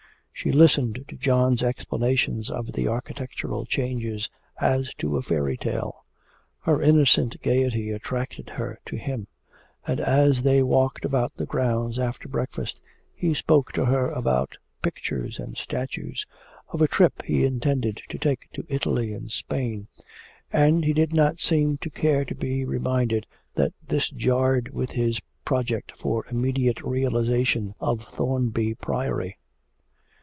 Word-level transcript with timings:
She 0.33 0.51
listened 0.51 1.03
to 1.07 1.15
John's 1.17 1.61
explanations 1.61 2.49
of 2.49 2.71
the 2.71 2.87
architectural 2.87 3.63
changes 3.67 4.27
as 4.59 4.91
to 4.95 5.15
a 5.15 5.21
fairy 5.21 5.55
tale. 5.55 6.03
Her 6.61 6.81
innocent 6.81 7.39
gaiety 7.43 7.91
attracted 7.91 8.49
her 8.49 8.79
to 8.87 8.95
him; 8.97 9.27
and 9.85 9.99
as 9.99 10.41
they 10.41 10.63
walked 10.63 11.05
about 11.05 11.35
the 11.35 11.45
grounds 11.45 11.99
after 11.99 12.27
breakfast 12.27 12.81
he 13.13 13.35
spoke 13.35 13.71
to 13.73 13.85
her 13.85 14.09
about 14.09 14.57
pictures 14.81 15.37
and 15.37 15.57
statues, 15.57 16.25
of 16.69 16.81
a 16.81 16.87
trip 16.87 17.21
he 17.23 17.45
intended 17.45 18.01
to 18.09 18.17
take 18.17 18.49
to 18.53 18.65
Italy 18.67 19.13
and 19.13 19.31
Spain, 19.31 19.87
and 20.51 20.83
he 20.85 20.91
did 20.93 21.13
not 21.13 21.37
seem 21.37 21.77
to 21.77 21.91
care 21.91 22.25
to 22.25 22.33
be 22.33 22.65
reminded 22.65 23.27
that 23.53 23.73
this 23.87 24.09
jarred 24.09 24.69
with 24.69 24.93
his 24.93 25.19
project 25.45 25.91
for 25.95 26.25
immediate 26.31 26.81
realisation 26.81 27.75
of 27.79 28.01
Thornby 28.05 28.73
Priory. 28.73 29.37